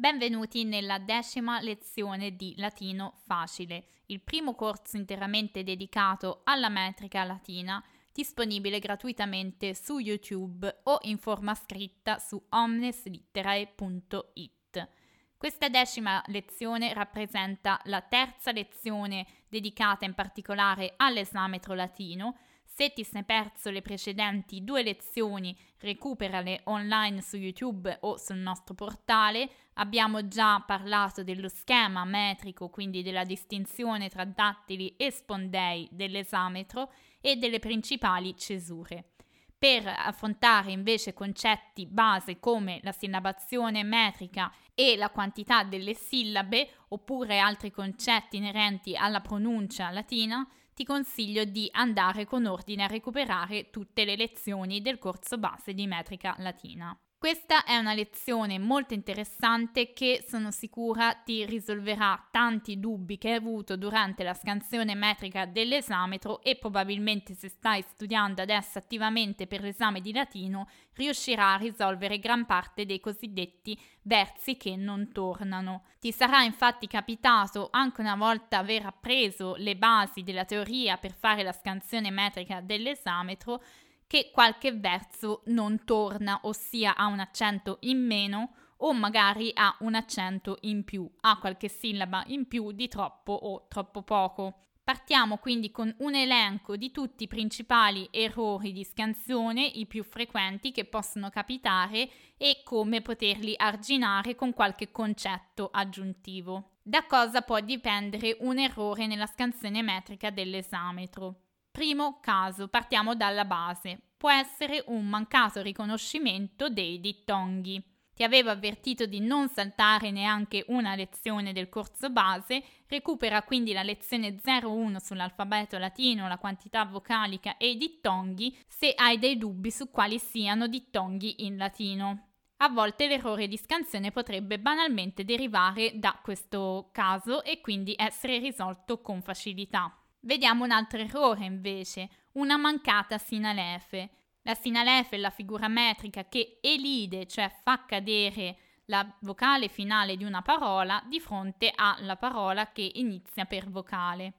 Benvenuti 0.00 0.64
nella 0.64 0.98
decima 0.98 1.60
lezione 1.60 2.34
di 2.34 2.54
Latino 2.56 3.18
Facile, 3.26 3.84
il 4.06 4.22
primo 4.22 4.54
corso 4.54 4.96
interamente 4.96 5.62
dedicato 5.62 6.40
alla 6.44 6.70
metrica 6.70 7.22
latina, 7.22 7.84
disponibile 8.10 8.78
gratuitamente 8.78 9.74
su 9.74 9.98
YouTube 9.98 10.80
o 10.84 11.00
in 11.02 11.18
forma 11.18 11.54
scritta 11.54 12.18
su 12.18 12.42
omneslitterae.it. 12.48 14.88
Questa 15.36 15.68
decima 15.68 16.22
lezione 16.28 16.94
rappresenta 16.94 17.78
la 17.84 18.00
terza 18.00 18.52
lezione 18.52 19.26
dedicata 19.50 20.06
in 20.06 20.14
particolare 20.14 20.94
all'esametro 20.96 21.74
latino, 21.74 22.38
se 22.72 22.92
ti 22.92 23.04
sei 23.04 23.24
perso 23.24 23.70
le 23.70 23.82
precedenti 23.82 24.62
due 24.62 24.82
lezioni, 24.82 25.56
recuperale 25.80 26.60
online 26.64 27.20
su 27.20 27.36
YouTube 27.36 27.98
o 28.02 28.16
sul 28.16 28.36
nostro 28.36 28.74
portale. 28.74 29.50
Abbiamo 29.74 30.28
già 30.28 30.62
parlato 30.64 31.24
dello 31.24 31.48
schema 31.48 32.04
metrico, 32.04 32.70
quindi 32.70 33.02
della 33.02 33.24
distinzione 33.24 34.08
tra 34.08 34.24
dattili 34.24 34.94
e 34.96 35.10
spondei 35.10 35.88
dell'esametro 35.90 36.92
e 37.20 37.36
delle 37.36 37.58
principali 37.58 38.36
cesure. 38.36 39.12
Per 39.58 39.86
affrontare 39.86 40.70
invece 40.70 41.12
concetti 41.12 41.84
base 41.84 42.38
come 42.38 42.80
la 42.82 42.92
sillabazione 42.92 43.82
metrica 43.82 44.50
e 44.74 44.96
la 44.96 45.10
quantità 45.10 45.64
delle 45.64 45.92
sillabe, 45.92 46.70
oppure 46.88 47.40
altri 47.40 47.70
concetti 47.70 48.38
inerenti 48.38 48.96
alla 48.96 49.20
pronuncia 49.20 49.90
latina, 49.90 50.48
ti 50.74 50.84
consiglio 50.84 51.44
di 51.44 51.68
andare 51.72 52.24
con 52.24 52.46
ordine 52.46 52.84
a 52.84 52.88
recuperare 52.88 53.70
tutte 53.70 54.04
le 54.04 54.16
lezioni 54.16 54.80
del 54.80 54.98
corso 54.98 55.38
base 55.38 55.74
di 55.74 55.86
metrica 55.86 56.34
latina. 56.38 56.98
Questa 57.20 57.64
è 57.64 57.76
una 57.76 57.92
lezione 57.92 58.58
molto 58.58 58.94
interessante 58.94 59.92
che 59.92 60.24
sono 60.26 60.50
sicura 60.50 61.12
ti 61.12 61.44
risolverà 61.44 62.28
tanti 62.30 62.80
dubbi 62.80 63.18
che 63.18 63.28
hai 63.28 63.34
avuto 63.34 63.76
durante 63.76 64.22
la 64.22 64.32
scansione 64.32 64.94
metrica 64.94 65.44
dell'esametro 65.44 66.40
e 66.40 66.56
probabilmente 66.56 67.34
se 67.34 67.50
stai 67.50 67.82
studiando 67.82 68.40
adesso 68.40 68.78
attivamente 68.78 69.46
per 69.46 69.60
l'esame 69.60 70.00
di 70.00 70.14
latino 70.14 70.66
riuscirà 70.94 71.52
a 71.52 71.58
risolvere 71.58 72.18
gran 72.18 72.46
parte 72.46 72.86
dei 72.86 73.00
cosiddetti 73.00 73.78
versi 74.04 74.56
che 74.56 74.74
non 74.76 75.12
tornano. 75.12 75.82
Ti 76.00 76.12
sarà 76.12 76.42
infatti 76.42 76.86
capitato 76.86 77.68
anche 77.70 78.00
una 78.00 78.16
volta 78.16 78.56
aver 78.56 78.86
appreso 78.86 79.56
le 79.58 79.76
basi 79.76 80.22
della 80.22 80.46
teoria 80.46 80.96
per 80.96 81.12
fare 81.12 81.42
la 81.42 81.52
scansione 81.52 82.10
metrica 82.10 82.62
dell'esametro 82.62 83.62
che 84.10 84.32
qualche 84.32 84.72
verso 84.72 85.42
non 85.46 85.84
torna, 85.84 86.40
ossia 86.42 86.96
ha 86.96 87.06
un 87.06 87.20
accento 87.20 87.76
in 87.82 88.04
meno 88.04 88.54
o 88.78 88.92
magari 88.92 89.52
ha 89.54 89.76
un 89.82 89.94
accento 89.94 90.58
in 90.62 90.82
più, 90.82 91.08
ha 91.20 91.38
qualche 91.38 91.68
sillaba 91.68 92.24
in 92.26 92.48
più 92.48 92.72
di 92.72 92.88
troppo 92.88 93.32
o 93.32 93.68
troppo 93.68 94.02
poco. 94.02 94.70
Partiamo 94.82 95.36
quindi 95.36 95.70
con 95.70 95.94
un 95.98 96.16
elenco 96.16 96.74
di 96.76 96.90
tutti 96.90 97.22
i 97.22 97.28
principali 97.28 98.08
errori 98.10 98.72
di 98.72 98.82
scansione, 98.82 99.64
i 99.64 99.86
più 99.86 100.02
frequenti 100.02 100.72
che 100.72 100.86
possono 100.86 101.30
capitare 101.30 102.10
e 102.36 102.62
come 102.64 103.02
poterli 103.02 103.54
arginare 103.56 104.34
con 104.34 104.52
qualche 104.52 104.90
concetto 104.90 105.68
aggiuntivo. 105.72 106.78
Da 106.82 107.06
cosa 107.06 107.42
può 107.42 107.60
dipendere 107.60 108.38
un 108.40 108.58
errore 108.58 109.06
nella 109.06 109.26
scansione 109.26 109.82
metrica 109.82 110.30
dell'esametro? 110.30 111.49
Primo 111.70 112.18
caso, 112.20 112.66
partiamo 112.68 113.14
dalla 113.14 113.44
base. 113.44 114.00
Può 114.16 114.30
essere 114.30 114.82
un 114.88 115.06
mancato 115.06 115.62
riconoscimento 115.62 116.68
dei 116.68 117.00
dittonghi. 117.00 117.82
Ti 118.12 118.24
avevo 118.24 118.50
avvertito 118.50 119.06
di 119.06 119.20
non 119.20 119.48
saltare 119.48 120.10
neanche 120.10 120.64
una 120.68 120.94
lezione 120.94 121.52
del 121.52 121.70
corso 121.70 122.10
base, 122.10 122.62
recupera 122.86 123.42
quindi 123.44 123.72
la 123.72 123.82
lezione 123.82 124.38
01 124.44 124.98
sull'alfabeto 124.98 125.78
latino, 125.78 126.28
la 126.28 126.36
quantità 126.36 126.84
vocalica 126.84 127.56
e 127.56 127.70
i 127.70 127.76
dittonghi 127.78 128.54
se 128.68 128.92
hai 128.94 129.18
dei 129.18 129.38
dubbi 129.38 129.70
su 129.70 129.90
quali 129.90 130.18
siano 130.18 130.66
dittonghi 130.66 131.46
in 131.46 131.56
latino. 131.56 132.26
A 132.58 132.68
volte 132.68 133.06
l'errore 133.06 133.48
di 133.48 133.56
scansione 133.56 134.10
potrebbe 134.10 134.58
banalmente 134.58 135.24
derivare 135.24 135.92
da 135.94 136.18
questo 136.22 136.90
caso 136.92 137.42
e 137.42 137.62
quindi 137.62 137.94
essere 137.96 138.38
risolto 138.38 139.00
con 139.00 139.22
facilità. 139.22 139.99
Vediamo 140.20 140.64
un 140.64 140.70
altro 140.70 141.00
errore 141.00 141.46
invece, 141.46 142.08
una 142.32 142.58
mancata 142.58 143.16
sinalefe. 143.16 144.10
La 144.42 144.54
sinalefe 144.54 145.16
è 145.16 145.18
la 145.18 145.30
figura 145.30 145.68
metrica 145.68 146.28
che 146.28 146.58
elide, 146.60 147.26
cioè 147.26 147.50
fa 147.62 147.84
cadere 147.86 148.56
la 148.86 149.06
vocale 149.20 149.68
finale 149.68 150.16
di 150.16 150.24
una 150.24 150.42
parola 150.42 151.02
di 151.06 151.20
fronte 151.20 151.72
alla 151.74 152.16
parola 152.16 152.70
che 152.70 152.90
inizia 152.94 153.46
per 153.46 153.70
vocale. 153.70 154.34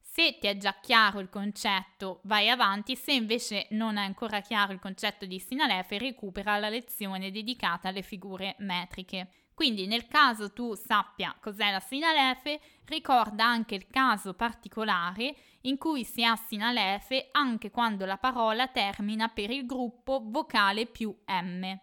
Se 0.00 0.38
ti 0.38 0.46
è 0.46 0.56
già 0.56 0.78
chiaro 0.80 1.18
il 1.18 1.28
concetto, 1.28 2.20
vai 2.22 2.48
avanti, 2.48 2.96
se 2.96 3.12
invece 3.12 3.66
non 3.70 3.98
è 3.98 4.04
ancora 4.04 4.40
chiaro 4.40 4.72
il 4.72 4.78
concetto 4.78 5.26
di 5.26 5.38
sinalefe, 5.38 5.98
recupera 5.98 6.56
la 6.56 6.70
lezione 6.70 7.30
dedicata 7.30 7.88
alle 7.88 8.00
figure 8.00 8.54
metriche. 8.60 9.28
Quindi 9.56 9.86
nel 9.86 10.06
caso 10.06 10.52
tu 10.52 10.74
sappia 10.74 11.34
cos'è 11.40 11.70
la 11.70 11.80
sinalefe, 11.80 12.60
ricorda 12.84 13.46
anche 13.46 13.74
il 13.74 13.86
caso 13.86 14.34
particolare 14.34 15.34
in 15.62 15.78
cui 15.78 16.04
si 16.04 16.22
ha 16.22 16.36
sinalefe 16.36 17.30
anche 17.32 17.70
quando 17.70 18.04
la 18.04 18.18
parola 18.18 18.68
termina 18.68 19.28
per 19.28 19.48
il 19.48 19.64
gruppo 19.64 20.20
vocale 20.26 20.84
più 20.84 21.08
M. 21.26 21.74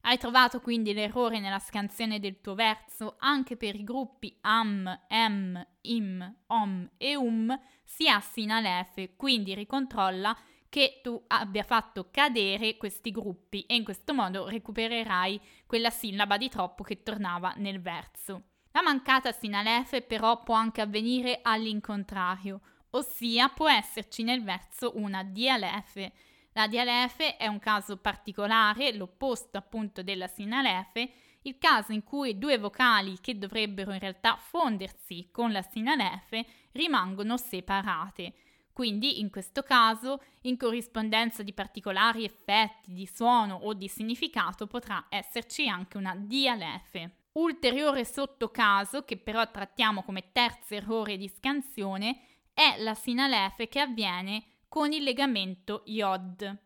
Hai 0.00 0.18
trovato 0.18 0.60
quindi 0.60 0.92
l'errore 0.92 1.38
nella 1.38 1.60
scansione 1.60 2.18
del 2.18 2.40
tuo 2.40 2.56
verso 2.56 3.14
anche 3.20 3.56
per 3.56 3.76
i 3.76 3.84
gruppi 3.84 4.36
am, 4.40 5.02
em, 5.06 5.64
im, 5.82 6.36
om 6.48 6.90
e 6.96 7.14
um 7.14 7.56
si 7.84 8.08
ha 8.08 8.18
sinalefe, 8.18 9.14
quindi 9.14 9.54
ricontrolla 9.54 10.36
che 10.72 11.00
tu 11.02 11.22
abbia 11.26 11.64
fatto 11.64 12.08
cadere 12.10 12.78
questi 12.78 13.10
gruppi 13.10 13.66
e 13.66 13.74
in 13.74 13.84
questo 13.84 14.14
modo 14.14 14.48
recupererai 14.48 15.38
quella 15.66 15.90
sillaba 15.90 16.38
di 16.38 16.48
troppo 16.48 16.82
che 16.82 17.02
tornava 17.02 17.52
nel 17.58 17.78
verso. 17.78 18.44
La 18.70 18.80
mancata 18.80 19.32
sinalefe 19.32 20.00
però 20.00 20.42
può 20.42 20.54
anche 20.54 20.80
avvenire 20.80 21.40
all'incontrario, 21.42 22.62
ossia 22.92 23.50
può 23.50 23.68
esserci 23.68 24.22
nel 24.22 24.42
verso 24.42 24.92
una 24.96 25.22
dialefe. 25.22 26.12
La 26.52 26.66
dialefe 26.66 27.36
è 27.36 27.48
un 27.48 27.58
caso 27.58 27.98
particolare, 27.98 28.94
l'opposto 28.94 29.58
appunto 29.58 30.02
della 30.02 30.26
sinalefe, 30.26 31.12
il 31.42 31.58
caso 31.58 31.92
in 31.92 32.02
cui 32.02 32.38
due 32.38 32.56
vocali 32.56 33.20
che 33.20 33.36
dovrebbero 33.36 33.92
in 33.92 33.98
realtà 33.98 34.36
fondersi 34.36 35.28
con 35.30 35.52
la 35.52 35.60
sinalefe 35.60 36.46
rimangono 36.72 37.36
separate. 37.36 38.32
Quindi, 38.72 39.20
in 39.20 39.30
questo 39.30 39.62
caso, 39.62 40.22
in 40.42 40.56
corrispondenza 40.56 41.42
di 41.42 41.52
particolari 41.52 42.24
effetti 42.24 42.92
di 42.92 43.06
suono 43.06 43.54
o 43.54 43.74
di 43.74 43.88
significato 43.88 44.66
potrà 44.66 45.06
esserci 45.10 45.68
anche 45.68 45.98
una 45.98 46.14
dialefe. 46.16 47.16
Ulteriore 47.32 48.04
sottocaso, 48.04 49.04
che 49.04 49.16
però 49.18 49.50
trattiamo 49.50 50.02
come 50.02 50.32
terzo 50.32 50.74
errore 50.74 51.16
di 51.16 51.28
scansione, 51.28 52.20
è 52.54 52.76
la 52.78 52.94
sinalefe 52.94 53.68
che 53.68 53.80
avviene 53.80 54.44
con 54.68 54.92
il 54.92 55.02
legamento 55.02 55.82
iod. 55.86 56.58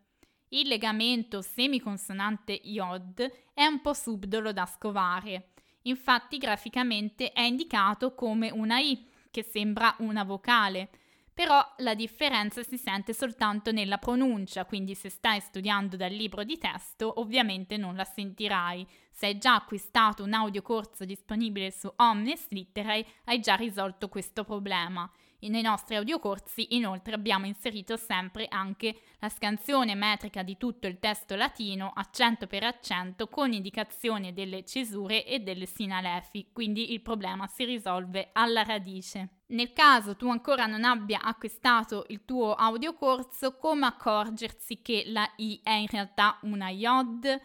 Il 0.51 0.69
legamento 0.69 1.43
semiconsonante 1.43 2.53
iod 2.53 3.33
è 3.53 3.65
un 3.67 3.81
po' 3.81 3.95
subdolo 3.95 4.53
da 4.53 4.65
scovare. 4.65 5.51
Infatti 5.83 6.39
graficamente 6.39 7.33
è 7.33 7.43
indicato 7.43 8.15
come 8.15 8.51
una 8.51 8.79
I, 8.79 9.09
che 9.31 9.43
sembra 9.43 9.95
una 9.99 10.25
vocale, 10.25 10.91
però 11.37 11.63
la 11.81 11.95
differenza 11.95 12.63
si 12.63 12.79
sente 12.79 13.13
soltanto 13.13 13.71
nella 13.71 13.99
pronuncia, 13.99 14.65
quindi 14.65 14.95
se 14.95 15.11
stai 15.11 15.39
studiando 15.39 15.95
dal 15.95 16.11
libro 16.11 16.45
di 16.45 16.57
testo 16.57 17.21
ovviamente 17.21 17.77
non 17.77 17.95
la 17.95 18.05
sentirai. 18.05 18.87
Se 19.13 19.27
hai 19.27 19.37
già 19.37 19.55
acquistato 19.57 20.23
un 20.25 20.33
audiocorso 20.33 21.05
disponibile 21.05 21.71
su 21.71 21.93
Omnes 21.95 22.47
Litterae 22.49 23.05
hai 23.25 23.41
già 23.41 23.55
risolto 23.55 24.09
questo 24.09 24.45
problema. 24.45 25.07
Nei 25.49 25.63
nostri 25.63 25.95
audiocorsi 25.95 26.75
inoltre 26.75 27.15
abbiamo 27.15 27.47
inserito 27.47 27.97
sempre 27.97 28.47
anche 28.49 29.01
la 29.21 29.29
scansione 29.29 29.95
metrica 29.95 30.43
di 30.43 30.57
tutto 30.57 30.87
il 30.89 30.99
testo 30.99 31.37
latino 31.37 31.93
accento 31.95 32.47
per 32.47 32.65
accento 32.65 33.29
con 33.29 33.53
indicazione 33.53 34.33
delle 34.33 34.65
cesure 34.65 35.25
e 35.25 35.39
delle 35.39 35.67
sinalefi, 35.67 36.49
quindi 36.53 36.93
il 36.93 37.01
problema 37.01 37.47
si 37.47 37.65
risolve 37.65 38.31
alla 38.33 38.65
radice. 38.65 39.43
Nel 39.49 39.73
caso 39.73 40.17
tu 40.17 40.29
ancora 40.29 40.67
non 40.67 40.83
abbia 40.83 41.23
acquistato 41.23 42.07
il 42.09 42.25
tuo 42.25 42.55
audiocorso, 42.55 43.57
come 43.57 43.87
accorgersi 43.87 44.83
che 44.83 45.05
la 45.07 45.31
I 45.37 45.61
è 45.63 45.71
in 45.71 45.87
realtà 45.89 46.39
una 46.43 46.71
iod? 46.71 47.41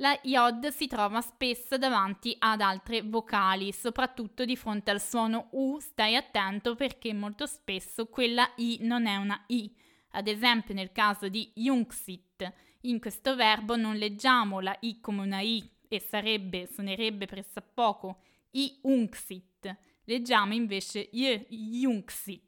La 0.00 0.18
iod 0.24 0.66
si 0.68 0.88
trova 0.88 1.22
spesso 1.22 1.78
davanti 1.78 2.36
ad 2.38 2.60
altre 2.60 3.00
vocali, 3.00 3.72
soprattutto 3.72 4.44
di 4.44 4.54
fronte 4.54 4.90
al 4.90 5.00
suono 5.00 5.48
U, 5.52 5.78
stai 5.80 6.16
attento 6.16 6.74
perché 6.74 7.14
molto 7.14 7.46
spesso 7.46 8.06
quella 8.06 8.46
I 8.56 8.80
non 8.82 9.06
è 9.06 9.16
una 9.16 9.42
I. 9.46 9.74
Ad 10.10 10.28
esempio 10.28 10.74
nel 10.74 10.92
caso 10.92 11.28
di 11.28 11.50
Jungsit, 11.54 12.52
in 12.82 13.00
questo 13.00 13.34
verbo 13.36 13.76
non 13.76 13.96
leggiamo 13.96 14.60
la 14.60 14.76
I 14.80 15.00
come 15.00 15.22
una 15.22 15.40
I, 15.40 15.66
e 15.88 15.98
sarebbe, 15.98 16.66
suonerebbe 16.66 17.24
pressappoco 17.24 18.20
i 18.50 18.78
unxit. 18.82 19.76
Leggiamo 20.04 20.52
invece 20.52 21.08
yunxit. 21.10 22.45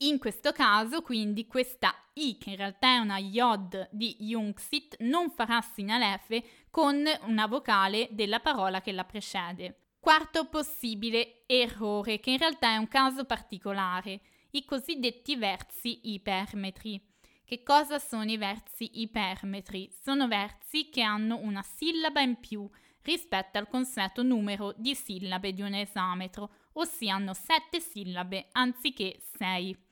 In 0.00 0.18
questo 0.18 0.52
caso, 0.52 1.00
quindi, 1.00 1.46
questa 1.46 1.94
I, 2.12 2.36
che 2.36 2.50
in 2.50 2.56
realtà 2.56 2.96
è 2.96 2.98
una 2.98 3.16
Yod 3.16 3.88
di 3.90 4.16
Yungsit, 4.20 4.96
non 5.00 5.30
farà 5.30 5.62
sinalefe 5.62 6.66
con 6.70 7.02
una 7.22 7.46
vocale 7.46 8.08
della 8.10 8.40
parola 8.40 8.82
che 8.82 8.92
la 8.92 9.04
precede. 9.04 9.94
Quarto 9.98 10.48
possibile 10.48 11.44
errore, 11.46 12.20
che 12.20 12.30
in 12.30 12.38
realtà 12.38 12.72
è 12.72 12.76
un 12.76 12.88
caso 12.88 13.24
particolare, 13.24 14.20
i 14.50 14.66
cosiddetti 14.66 15.34
versi 15.36 16.12
ipermetri. 16.12 17.02
Che 17.42 17.62
cosa 17.62 17.98
sono 17.98 18.30
i 18.30 18.36
versi 18.36 19.00
ipermetri? 19.00 19.90
Sono 20.02 20.28
versi 20.28 20.90
che 20.90 21.00
hanno 21.00 21.38
una 21.38 21.62
sillaba 21.62 22.20
in 22.20 22.38
più 22.38 22.68
rispetto 23.00 23.56
al 23.56 23.68
consueto 23.68 24.22
numero 24.22 24.74
di 24.76 24.94
sillabe 24.94 25.54
di 25.54 25.62
un 25.62 25.72
esametro, 25.72 26.50
ossia 26.72 27.14
hanno 27.14 27.32
sette 27.32 27.80
sillabe 27.80 28.48
anziché 28.52 29.22
sei. 29.38 29.85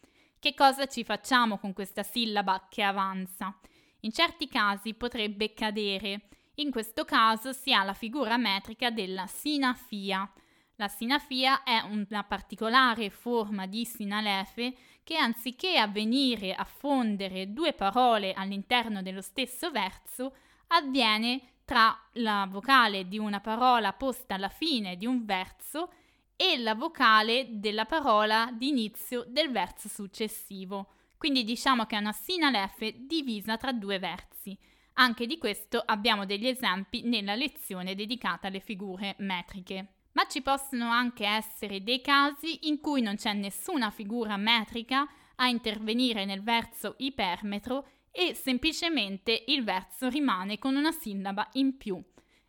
Che 0.45 0.53
cosa 0.53 0.87
ci 0.87 1.05
facciamo 1.05 1.57
con 1.57 1.73
questa 1.73 2.03
sillaba 2.03 2.67
che 2.69 2.83
avanza? 2.83 3.59
In 4.01 4.13
certi 4.13 4.47
casi 4.47 4.93
potrebbe 4.93 5.55
cadere. 5.55 6.29
In 6.57 6.71
questo 6.71 7.07
caso 7.07 7.55
si 7.55 7.73
ha 7.73 7.83
la 7.83 7.95
figura 7.95 8.37
metrica 8.37 8.91
della 8.91 9.27
sinafia. 9.27 10.31
La 10.75 10.89
sinafia 10.89 11.63
è 11.63 11.81
una 11.81 12.25
particolare 12.25 13.09
forma 13.09 13.65
di 13.65 13.87
sinalefe 13.87 14.77
che 15.03 15.17
anziché 15.17 15.79
avvenire 15.79 16.53
a 16.53 16.65
fondere 16.65 17.55
due 17.55 17.73
parole 17.73 18.35
all'interno 18.35 19.01
dello 19.01 19.23
stesso 19.23 19.71
verso, 19.71 20.35
avviene 20.67 21.53
tra 21.65 21.99
la 22.17 22.47
vocale 22.51 23.09
di 23.09 23.19
una 23.19 23.41
parola 23.41 23.95
posta 23.95 24.35
alla 24.35 24.51
fine 24.51 24.99
di 24.99 25.07
un 25.07 25.25
verso 25.25 25.91
e 26.37 26.59
la 26.59 26.75
vocale 26.75 27.47
della 27.51 27.85
parola 27.85 28.51
d'inizio 28.53 29.25
del 29.29 29.51
verso 29.51 29.89
successivo. 29.89 30.89
Quindi 31.17 31.45
diciamo 31.45 31.87
che 31.87 31.97
è 31.97 32.01
una 32.01 32.13
sinalefe 32.13 33.07
divisa 33.07 33.57
tra 33.57 33.73
due 33.73 33.99
versi. 33.99 34.57
Anche 34.95 35.27
di 35.27 35.39
questo 35.39 35.83
abbiamo 35.85 36.27
degli 36.27 36.47
esempi 36.47 37.03
nella 37.03 37.35
lezione 37.35 37.95
dedicata 37.95 38.49
alle 38.49 38.61
figure 38.61 39.17
metriche. 39.19 39.95
Ma 40.13 40.27
ci 40.27 40.43
possono 40.43 40.91
anche 40.91 41.27
essere 41.27 41.83
dei 41.83 42.01
casi 42.01 42.69
in 42.69 42.81
cui 42.81 43.01
non 43.01 43.17
c'è 43.17 43.33
nessuna 43.33 43.91
figura 43.91 44.37
metrica 44.37 45.09
a 45.37 45.49
intervenire 45.49 46.25
nel 46.25 46.43
verso 46.43 46.95
ipermetro 46.99 47.89
e 48.13 48.35
semplicemente 48.35 49.45
il 49.49 49.65
verso 49.65 50.09
rimane 50.09 50.59
con 50.59 50.77
una 50.77 50.93
sillaba 50.93 51.49
in 51.55 51.77
più. 51.77 52.01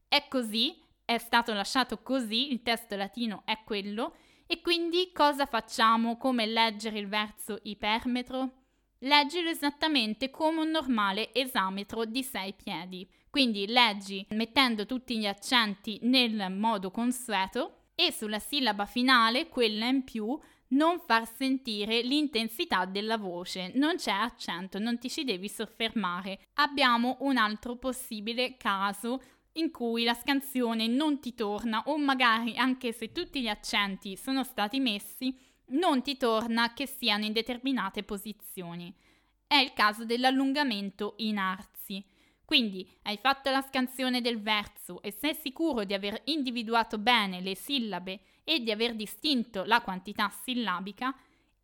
È 0.07 0.27
così 0.27 0.79
è 1.05 1.17
stato 1.19 1.53
lasciato 1.53 2.01
così, 2.01 2.51
il 2.51 2.63
testo 2.63 2.95
latino 2.95 3.43
è 3.45 3.59
quello, 3.63 4.15
e 4.47 4.61
quindi 4.61 5.11
cosa 5.13 5.45
facciamo 5.45 6.17
come 6.17 6.45
leggere 6.45 6.99
il 6.99 7.07
verso 7.07 7.59
ipermetro? 7.63 8.63
Leggilo 8.99 9.49
esattamente 9.49 10.29
come 10.29 10.61
un 10.61 10.69
normale 10.69 11.33
esametro 11.33 12.05
di 12.05 12.23
sei 12.23 12.53
piedi. 12.53 13.07
Quindi 13.29 13.67
leggi 13.67 14.25
mettendo 14.29 14.85
tutti 14.85 15.17
gli 15.17 15.27
accenti 15.27 15.99
nel 16.03 16.51
modo 16.51 16.89
consueto 16.89 17.89
e 17.95 18.11
sulla 18.11 18.39
sillaba 18.39 18.85
finale, 18.85 19.47
quella 19.47 19.87
in 19.87 20.03
più, 20.03 20.39
non 20.69 20.99
far 20.99 21.27
sentire 21.27 22.01
l'intensità 22.01 22.85
della 22.85 23.17
voce, 23.17 23.71
non 23.75 23.95
c'è 23.95 24.11
accento, 24.11 24.79
non 24.79 24.97
ti 24.97 25.09
ci 25.09 25.23
devi 25.23 25.47
soffermare. 25.47 26.39
Abbiamo 26.55 27.17
un 27.21 27.37
altro 27.37 27.75
possibile 27.75 28.57
caso 28.57 29.21
in 29.57 29.71
cui 29.71 30.03
la 30.03 30.13
scansione 30.13 30.87
non 30.87 31.19
ti 31.19 31.33
torna 31.33 31.83
o 31.85 31.97
magari 31.97 32.57
anche 32.57 32.91
se 32.91 33.11
tutti 33.11 33.41
gli 33.41 33.47
accenti 33.47 34.17
sono 34.17 34.43
stati 34.43 34.79
messi, 34.79 35.37
non 35.67 36.01
ti 36.01 36.17
torna 36.17 36.73
che 36.73 36.87
siano 36.87 37.25
in 37.25 37.33
determinate 37.33 38.03
posizioni. 38.03 38.93
È 39.47 39.55
il 39.55 39.73
caso 39.73 40.05
dell'allungamento 40.05 41.13
in 41.17 41.37
arzi. 41.37 42.03
Quindi 42.43 42.87
hai 43.03 43.17
fatto 43.17 43.49
la 43.49 43.61
scansione 43.61 44.21
del 44.21 44.41
verso 44.41 45.01
e 45.01 45.11
sei 45.11 45.33
sicuro 45.33 45.83
di 45.83 45.93
aver 45.93 46.21
individuato 46.25 46.99
bene 46.99 47.41
le 47.41 47.55
sillabe 47.55 48.19
e 48.43 48.59
di 48.59 48.69
aver 48.69 48.95
distinto 48.95 49.63
la 49.63 49.81
quantità 49.81 50.29
sillabica, 50.43 51.15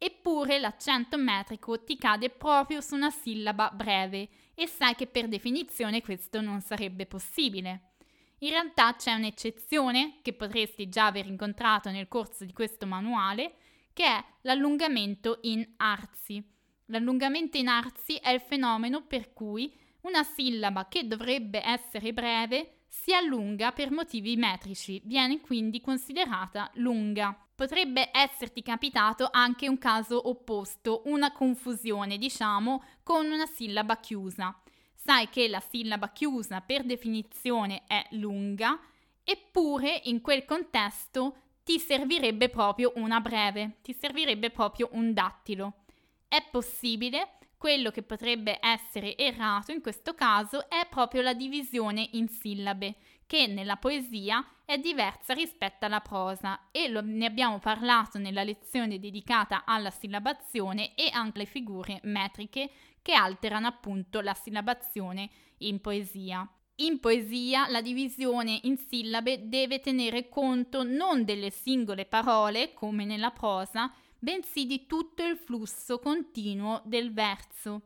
eppure 0.03 0.57
l'accento 0.57 1.15
metrico 1.15 1.83
ti 1.83 1.95
cade 1.95 2.31
proprio 2.31 2.81
su 2.81 2.95
una 2.95 3.11
sillaba 3.11 3.69
breve 3.69 4.29
e 4.55 4.65
sai 4.65 4.95
che 4.95 5.05
per 5.05 5.27
definizione 5.27 6.01
questo 6.01 6.41
non 6.41 6.59
sarebbe 6.59 7.05
possibile. 7.05 7.91
In 8.39 8.49
realtà 8.49 8.95
c'è 8.95 9.13
un'eccezione 9.13 10.15
che 10.23 10.33
potresti 10.33 10.89
già 10.89 11.05
aver 11.05 11.27
incontrato 11.27 11.91
nel 11.91 12.07
corso 12.07 12.45
di 12.45 12.51
questo 12.51 12.87
manuale, 12.87 13.53
che 13.93 14.03
è 14.03 14.25
l'allungamento 14.41 15.37
in 15.41 15.73
arzi. 15.77 16.43
L'allungamento 16.85 17.57
in 17.57 17.67
arzi 17.67 18.15
è 18.15 18.31
il 18.31 18.41
fenomeno 18.41 19.05
per 19.05 19.33
cui 19.33 19.71
una 20.01 20.23
sillaba 20.23 20.87
che 20.87 21.05
dovrebbe 21.05 21.63
essere 21.63 22.11
breve 22.11 22.85
si 22.87 23.13
allunga 23.13 23.71
per 23.71 23.91
motivi 23.91 24.35
metrici, 24.35 24.99
viene 25.05 25.39
quindi 25.41 25.79
considerata 25.79 26.71
lunga. 26.73 27.50
Potrebbe 27.61 28.09
esserti 28.11 28.63
capitato 28.63 29.29
anche 29.31 29.69
un 29.69 29.77
caso 29.77 30.29
opposto, 30.29 31.03
una 31.05 31.31
confusione, 31.31 32.17
diciamo, 32.17 32.83
con 33.03 33.29
una 33.29 33.45
sillaba 33.45 33.97
chiusa. 33.97 34.59
Sai 34.95 35.29
che 35.29 35.47
la 35.47 35.59
sillaba 35.59 36.09
chiusa 36.09 36.61
per 36.61 36.83
definizione 36.83 37.83
è 37.85 38.03
lunga, 38.13 38.79
eppure 39.23 40.01
in 40.05 40.21
quel 40.21 40.43
contesto 40.43 41.35
ti 41.63 41.77
servirebbe 41.77 42.49
proprio 42.49 42.93
una 42.95 43.19
breve, 43.19 43.77
ti 43.83 43.93
servirebbe 43.93 44.49
proprio 44.49 44.89
un 44.93 45.13
dattilo. 45.13 45.83
È 46.27 46.43
possibile 46.49 47.37
quello 47.57 47.91
che 47.91 48.01
potrebbe 48.01 48.57
essere 48.59 49.15
errato 49.15 49.71
in 49.71 49.81
questo 49.81 50.15
caso 50.15 50.67
è 50.67 50.87
proprio 50.89 51.21
la 51.21 51.35
divisione 51.35 52.09
in 52.13 52.27
sillabe, 52.27 52.95
che 53.31 53.47
nella 53.47 53.77
poesia 53.77 54.45
è 54.65 54.77
diversa 54.77 55.33
rispetto 55.33 55.85
alla 55.85 56.01
prosa 56.01 56.67
e 56.69 56.89
lo, 56.89 56.99
ne 57.01 57.25
abbiamo 57.25 57.59
parlato 57.59 58.17
nella 58.17 58.43
lezione 58.43 58.99
dedicata 58.99 59.63
alla 59.63 59.89
sillabazione 59.89 60.95
e 60.95 61.09
anche 61.13 61.37
alle 61.37 61.47
figure 61.47 62.01
metriche 62.03 62.69
che 63.01 63.13
alterano 63.13 63.67
appunto 63.67 64.19
la 64.19 64.33
sillabazione 64.33 65.29
in 65.59 65.79
poesia. 65.79 66.45
In 66.81 66.99
poesia 66.99 67.69
la 67.69 67.79
divisione 67.79 68.59
in 68.63 68.75
sillabe 68.75 69.47
deve 69.47 69.79
tenere 69.79 70.27
conto 70.27 70.83
non 70.83 71.23
delle 71.23 71.51
singole 71.51 72.03
parole, 72.03 72.73
come 72.73 73.05
nella 73.05 73.31
prosa, 73.31 73.89
bensì 74.19 74.65
di 74.65 74.85
tutto 74.87 75.23
il 75.23 75.37
flusso 75.37 75.99
continuo 75.99 76.81
del 76.83 77.13
verso. 77.13 77.83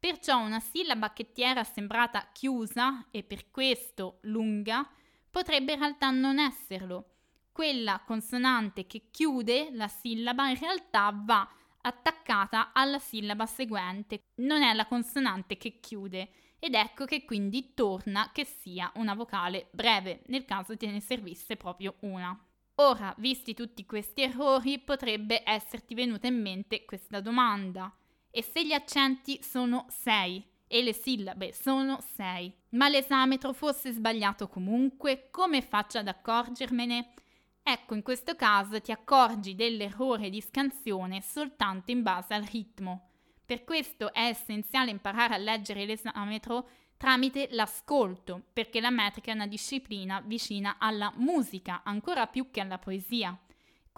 Perciò 0.00 0.40
una 0.40 0.60
sillaba 0.60 1.12
che 1.12 1.30
ti 1.30 1.42
era 1.42 1.62
sembrata 1.62 2.30
chiusa 2.32 3.08
e 3.10 3.22
per 3.22 3.50
questo 3.50 4.18
lunga 4.22 4.88
potrebbe 5.30 5.74
in 5.74 5.78
realtà 5.78 6.08
non 6.08 6.38
esserlo. 6.38 7.16
Quella 7.52 8.02
consonante 8.06 8.86
che 8.86 9.10
chiude 9.10 9.68
la 9.72 9.88
sillaba 9.88 10.48
in 10.48 10.58
realtà 10.58 11.12
va 11.14 11.46
attaccata 11.82 12.72
alla 12.72 12.98
sillaba 12.98 13.44
seguente, 13.44 14.20
non 14.36 14.62
è 14.62 14.72
la 14.72 14.86
consonante 14.86 15.58
che 15.58 15.80
chiude 15.80 16.30
ed 16.58 16.74
ecco 16.74 17.04
che 17.04 17.26
quindi 17.26 17.74
torna 17.74 18.30
che 18.32 18.46
sia 18.46 18.90
una 18.94 19.14
vocale 19.14 19.68
breve, 19.70 20.22
nel 20.28 20.46
caso 20.46 20.78
te 20.78 20.86
ne 20.86 21.00
servisse 21.00 21.56
proprio 21.56 21.96
una. 22.00 22.34
Ora, 22.76 23.14
visti 23.18 23.52
tutti 23.52 23.84
questi 23.84 24.22
errori, 24.22 24.78
potrebbe 24.78 25.42
esserti 25.44 25.94
venuta 25.94 26.26
in 26.26 26.40
mente 26.40 26.86
questa 26.86 27.20
domanda. 27.20 27.94
E 28.30 28.42
se 28.42 28.64
gli 28.64 28.72
accenti 28.72 29.42
sono 29.42 29.86
6 29.88 30.48
e 30.68 30.82
le 30.82 30.92
sillabe 30.92 31.52
sono 31.52 32.00
6, 32.14 32.54
ma 32.70 32.88
l'esametro 32.88 33.52
fosse 33.52 33.90
sbagliato 33.90 34.46
comunque, 34.46 35.28
come 35.30 35.62
faccio 35.62 35.98
ad 35.98 36.06
accorgermene? 36.06 37.14
Ecco, 37.62 37.94
in 37.94 38.02
questo 38.02 38.36
caso 38.36 38.80
ti 38.80 38.92
accorgi 38.92 39.54
dell'errore 39.54 40.30
di 40.30 40.40
scansione 40.40 41.20
soltanto 41.22 41.90
in 41.90 42.02
base 42.02 42.34
al 42.34 42.44
ritmo. 42.44 43.08
Per 43.44 43.64
questo 43.64 44.12
è 44.12 44.26
essenziale 44.26 44.92
imparare 44.92 45.34
a 45.34 45.38
leggere 45.38 45.84
l'esametro 45.84 46.68
tramite 46.96 47.48
l'ascolto, 47.50 48.42
perché 48.52 48.80
la 48.80 48.90
metrica 48.90 49.32
è 49.32 49.34
una 49.34 49.46
disciplina 49.46 50.20
vicina 50.20 50.76
alla 50.78 51.12
musica, 51.16 51.80
ancora 51.82 52.26
più 52.28 52.50
che 52.50 52.60
alla 52.60 52.78
poesia. 52.78 53.36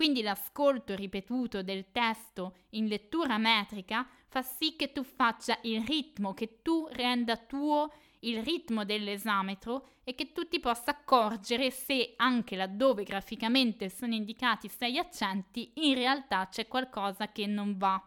Quindi 0.02 0.22
l'ascolto 0.22 0.96
ripetuto 0.96 1.62
del 1.62 1.92
testo 1.92 2.56
in 2.70 2.88
lettura 2.88 3.38
metrica 3.38 4.04
fa 4.26 4.42
sì 4.42 4.74
che 4.74 4.90
tu 4.90 5.04
faccia 5.04 5.56
il 5.62 5.84
ritmo, 5.84 6.34
che 6.34 6.58
tu 6.60 6.88
renda 6.90 7.36
tuo 7.36 7.88
il 8.22 8.42
ritmo 8.42 8.84
dell'esametro 8.84 9.90
e 10.02 10.16
che 10.16 10.32
tu 10.32 10.48
ti 10.48 10.58
possa 10.58 10.90
accorgere 10.90 11.70
se 11.70 12.14
anche 12.16 12.56
laddove 12.56 13.04
graficamente 13.04 13.88
sono 13.88 14.14
indicati 14.14 14.68
sei 14.68 14.98
accenti, 14.98 15.70
in 15.74 15.94
realtà 15.94 16.48
c'è 16.50 16.66
qualcosa 16.66 17.30
che 17.30 17.46
non 17.46 17.76
va. 17.76 18.04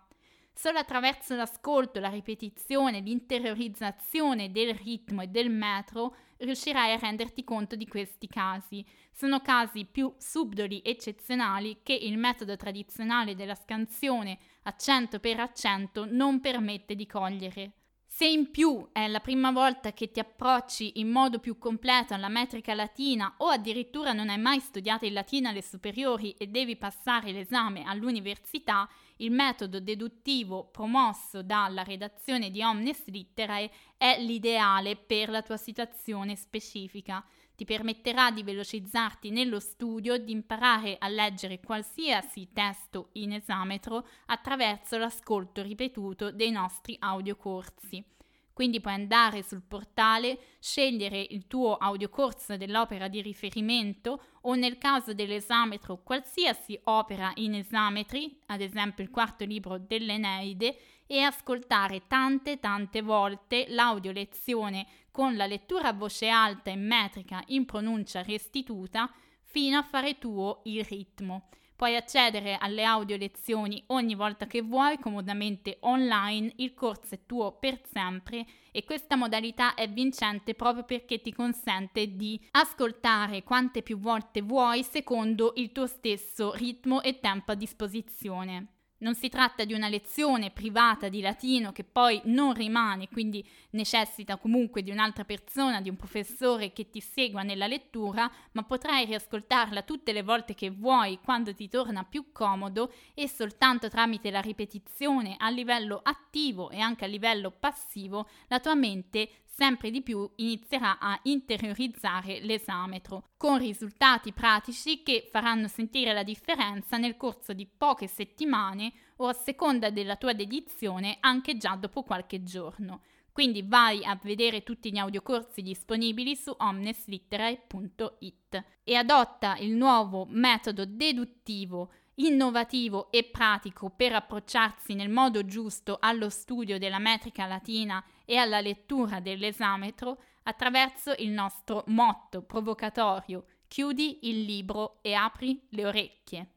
Solo 0.53 0.79
attraverso 0.79 1.33
l'ascolto, 1.33 2.01
la 2.01 2.09
ripetizione, 2.09 2.99
l'interiorizzazione 2.99 4.51
del 4.51 4.73
ritmo 4.73 5.21
e 5.21 5.27
del 5.27 5.49
metro 5.49 6.13
riuscirai 6.37 6.93
a 6.93 6.97
renderti 6.97 7.43
conto 7.43 7.75
di 7.75 7.87
questi 7.87 8.27
casi. 8.27 8.85
Sono 9.11 9.41
casi 9.41 9.85
più 9.85 10.13
subdoli, 10.17 10.81
eccezionali, 10.83 11.79
che 11.83 11.93
il 11.93 12.17
metodo 12.17 12.55
tradizionale 12.55 13.35
della 13.35 13.55
scansione 13.55 14.37
accento 14.63 15.19
per 15.19 15.39
accento 15.39 16.05
non 16.09 16.41
permette 16.41 16.95
di 16.95 17.05
cogliere. 17.05 17.71
Se 18.15 18.25
in 18.25 18.49
più 18.49 18.87
è 18.93 19.07
la 19.09 19.19
prima 19.19 19.51
volta 19.51 19.91
che 19.91 20.09
ti 20.09 20.21
approcci 20.21 21.01
in 21.01 21.09
modo 21.09 21.39
più 21.39 21.57
completo 21.57 22.13
alla 22.13 22.29
metrica 22.29 22.73
latina 22.73 23.33
o 23.39 23.49
addirittura 23.49 24.13
non 24.13 24.29
hai 24.29 24.37
mai 24.37 24.61
studiato 24.61 25.05
il 25.05 25.11
latino 25.11 25.49
alle 25.49 25.61
superiori 25.61 26.31
e 26.37 26.47
devi 26.47 26.77
passare 26.77 27.33
l'esame 27.33 27.83
all'università, 27.83 28.87
il 29.17 29.31
metodo 29.31 29.79
deduttivo 29.79 30.65
promosso 30.65 31.41
dalla 31.41 31.83
redazione 31.83 32.51
di 32.51 32.61
Omnes 32.61 33.05
Litterae 33.05 33.71
è 33.97 34.19
l'ideale 34.19 34.95
per 34.95 35.29
la 35.29 35.41
tua 35.41 35.57
situazione 35.57 36.35
specifica. 36.35 37.25
Ti 37.55 37.63
permetterà 37.63 38.31
di 38.31 38.43
velocizzarti 38.43 39.29
nello 39.29 39.61
studio, 39.61 40.17
di 40.17 40.33
imparare 40.33 40.97
a 40.99 41.07
leggere 41.07 41.61
qualsiasi 41.61 42.49
testo 42.51 43.09
in 43.13 43.31
esametro 43.31 44.05
attraverso 44.25 44.97
l'ascolto 44.97 45.61
ripetuto 45.61 46.31
dei 46.31 46.51
nostri 46.51 46.97
audiocorsi. 46.99 48.14
Quindi 48.55 48.79
puoi 48.79 48.93
andare 48.93 49.43
sul 49.43 49.63
portale, 49.67 50.39
scegliere 50.61 51.19
il 51.31 51.45
tuo 51.45 51.75
audiocorso 51.75 52.55
dell'opera 52.55 53.09
di 53.09 53.21
riferimento 53.21 54.21
o 54.43 54.55
nel 54.55 54.77
caso 54.77 55.13
dell'esametro 55.13 56.01
qualsiasi 56.01 56.79
opera 56.85 57.33
in 57.35 57.55
esametri, 57.55 58.39
ad 58.45 58.61
esempio 58.61 59.03
il 59.03 59.09
quarto 59.09 59.43
libro 59.43 59.77
dell'Eneide, 59.77 60.77
e 61.05 61.19
ascoltare 61.19 62.07
tante 62.07 62.61
tante 62.61 63.01
volte 63.01 63.65
l'audio 63.67 64.13
lezione 64.13 64.87
con 65.11 65.35
la 65.35 65.47
lettura 65.47 65.89
a 65.89 65.93
voce 65.93 66.29
alta 66.29 66.71
e 66.71 66.77
metrica 66.77 67.43
in 67.47 67.65
pronuncia 67.65 68.21
restituta 68.21 69.11
fino 69.41 69.77
a 69.77 69.83
fare 69.83 70.17
tuo 70.17 70.61
il 70.63 70.81
ritmo. 70.85 71.49
Puoi 71.75 71.97
accedere 71.97 72.55
alle 72.55 72.85
audio 72.85 73.17
lezioni 73.17 73.83
ogni 73.87 74.15
volta 74.15 74.47
che 74.47 74.61
vuoi, 74.61 74.97
comodamente 74.97 75.75
online, 75.81 76.53
il 76.57 76.73
corso 76.73 77.15
è 77.15 77.19
tuo 77.25 77.51
per 77.51 77.81
sempre 77.91 78.45
e 78.71 78.85
questa 78.85 79.17
modalità 79.17 79.73
è 79.73 79.89
vincente 79.89 80.53
proprio 80.53 80.85
perché 80.85 81.19
ti 81.19 81.33
consente 81.33 82.15
di 82.15 82.39
ascoltare 82.51 83.43
quante 83.43 83.81
più 83.81 83.99
volte 83.99 84.41
vuoi 84.41 84.83
secondo 84.83 85.51
il 85.57 85.73
tuo 85.73 85.85
stesso 85.85 86.53
ritmo 86.53 87.01
e 87.01 87.19
tempo 87.19 87.51
a 87.51 87.55
disposizione. 87.55 88.74
Non 88.97 89.13
si 89.13 89.27
tratta 89.27 89.65
di 89.65 89.73
una 89.73 89.89
lezione 89.89 90.51
privata 90.51 91.09
di 91.09 91.19
latino 91.19 91.73
che 91.73 91.83
poi 91.83 92.21
non 92.25 92.53
rimane, 92.53 93.09
quindi 93.09 93.45
necessita 93.71 94.37
comunque 94.37 94.83
di 94.83 94.91
un'altra 94.91 95.25
persona, 95.25 95.81
di 95.81 95.89
un 95.89 95.97
professore 95.97 96.71
che 96.71 96.89
ti 96.89 97.01
segua 97.01 97.43
nella 97.43 97.67
lettura, 97.67 98.31
ma 98.53 98.63
potrai 98.63 99.03
riascoltarla 99.03 99.81
tutte 99.81 100.13
le 100.13 100.23
volte 100.23 100.53
che 100.53 100.69
vuoi, 100.69 101.19
quando 101.21 101.53
ti 101.53 101.67
torna 101.67 102.05
più 102.05 102.31
comodo 102.31 102.93
e 103.13 103.27
soltanto 103.27 103.89
tramite 103.89 104.31
la 104.31 104.39
ripetizione 104.39 105.35
a 105.37 105.49
livello 105.49 105.99
attivo 106.01 106.69
e 106.69 106.79
anche 106.79 107.03
a 107.03 107.09
livello 107.09 107.51
passivo 107.51 108.29
la 108.47 108.61
tua 108.61 108.75
mente 108.75 109.41
sempre 109.55 109.89
di 109.89 110.01
più 110.01 110.29
inizierà 110.35 110.99
a 110.99 111.17
interiorizzare 111.23 112.41
l'esametro, 112.41 113.29
con 113.37 113.57
risultati 113.57 114.33
pratici 114.33 115.01
che 115.01 115.29
faranno 115.31 115.69
sentire 115.69 116.11
la 116.11 116.23
differenza 116.23 116.97
nel 116.97 117.15
corso 117.15 117.53
di 117.53 117.65
poche 117.65 118.07
settimane 118.07 118.91
o 119.17 119.29
a 119.29 119.33
seconda 119.33 119.89
della 119.89 120.17
tua 120.17 120.33
dedizione 120.33 121.17
anche 121.21 121.55
già 121.55 121.75
dopo 121.75 122.03
qualche 122.03 122.43
giorno. 122.43 123.03
Quindi 123.31 123.63
vai 123.63 124.03
a 124.03 124.19
vedere 124.21 124.63
tutti 124.63 124.91
gli 124.91 124.97
audiocorsi 124.97 125.61
disponibili 125.61 126.35
su 126.35 126.53
omneslitterae.it 126.55 128.63
e 128.83 128.95
adotta 128.95 129.55
il 129.57 129.73
nuovo 129.73 130.25
metodo 130.29 130.85
deduttivo 130.85 131.91
innovativo 132.15 133.11
e 133.11 133.25
pratico 133.25 133.89
per 133.89 134.13
approcciarsi 134.13 134.93
nel 134.93 135.09
modo 135.09 135.45
giusto 135.45 135.97
allo 135.99 136.29
studio 136.29 136.77
della 136.77 136.99
metrica 136.99 137.45
latina 137.45 138.03
e 138.23 138.37
alla 138.37 138.61
lettura 138.61 139.19
dell'esametro 139.19 140.17
attraverso 140.43 141.13
il 141.17 141.29
nostro 141.29 141.83
motto 141.87 142.43
provocatorio 142.43 143.45
chiudi 143.67 144.29
il 144.29 144.43
libro 144.43 144.99
e 145.01 145.13
apri 145.13 145.67
le 145.71 145.85
orecchie. 145.85 146.55